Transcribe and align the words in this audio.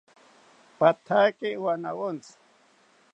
Pathaki 0.79 1.49
wanawontzi 1.63 2.33